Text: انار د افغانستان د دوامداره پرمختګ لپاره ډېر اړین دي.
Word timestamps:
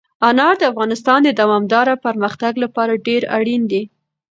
انار 0.29 0.55
د 0.59 0.63
افغانستان 0.71 1.19
د 1.23 1.29
دوامداره 1.41 1.93
پرمختګ 2.05 2.53
لپاره 2.63 3.01
ډېر 3.07 3.21
اړین 3.37 3.61
دي. 3.71 3.83